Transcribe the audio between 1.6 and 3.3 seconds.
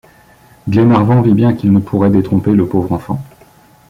ne pourrait détromper le pauvre enfant.